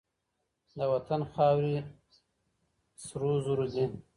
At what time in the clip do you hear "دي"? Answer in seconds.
3.73-3.85